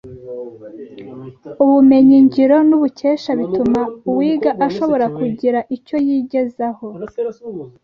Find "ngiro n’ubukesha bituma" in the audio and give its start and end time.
2.25-3.81